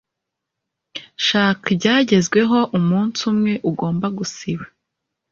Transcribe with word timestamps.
shaka 1.25 1.65
ibyagezweho 1.73 2.57
umunsi 2.77 3.19
umwe 3.31 3.53
ugomba 3.69 4.07
gusiba 4.17 4.65